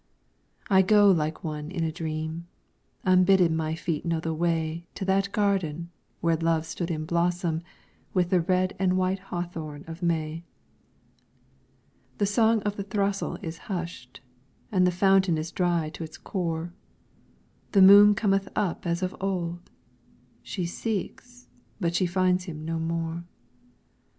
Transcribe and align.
I 0.67 0.81
go 0.81 1.11
like 1.11 1.43
one 1.43 1.69
in 1.69 1.83
a 1.83 1.91
dream; 1.91 2.47
unbidden 3.05 3.55
my 3.55 3.75
feet 3.75 4.03
know 4.03 4.19
the 4.19 4.33
way 4.33 4.87
To 4.95 5.05
that 5.05 5.31
garden 5.31 5.91
where 6.21 6.35
love 6.35 6.65
stood 6.65 6.89
in 6.89 7.05
blossom 7.05 7.61
with 8.11 8.31
the 8.31 8.41
red 8.41 8.75
and 8.79 8.97
white 8.97 9.19
hawthorn 9.19 9.83
of 9.85 10.01
May. 10.01 10.43
The 12.17 12.25
song 12.25 12.61
of 12.63 12.77
the 12.77 12.83
throstle 12.83 13.37
is 13.43 13.59
hushed, 13.69 14.21
and 14.71 14.87
the 14.87 14.91
fountain 14.91 15.37
is 15.37 15.51
dry 15.51 15.91
to 15.91 16.03
its 16.03 16.17
core; 16.17 16.73
The 17.73 17.83
moon 17.83 18.15
cometh 18.15 18.49
up 18.55 18.87
as 18.87 19.03
of 19.03 19.15
old; 19.21 19.69
she 20.41 20.65
seeks, 20.65 21.47
but 21.79 21.93
she 21.93 22.07
finds 22.07 22.45
him 22.45 22.65
no 22.65 22.79
more. 22.79 23.23